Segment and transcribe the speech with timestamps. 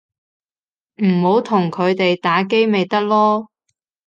[1.03, 3.49] 唔好同佢哋打機咪得囉